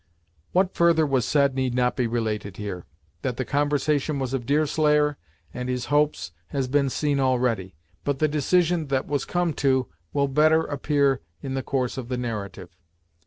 [0.51, 2.87] What further was said need not be related here.
[3.21, 5.17] That the conversation was of Deerslayer,
[5.53, 10.27] and his hopes, has been seen already, but the decision that was come to will
[10.27, 12.75] better appear in the course of the narrative.